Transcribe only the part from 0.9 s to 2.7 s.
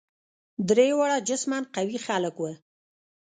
واړه جسما قوي خلک وه.